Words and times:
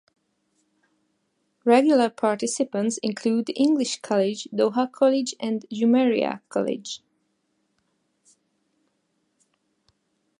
Regular 1.63 2.09
participants 2.09 2.97
include 3.03 3.45
the 3.45 3.53
English 3.53 4.01
College, 4.01 4.47
Doha 4.51 4.91
College, 4.91 5.35
and 5.39 5.63
Jumeirah 5.71 6.41
College. 6.49 7.03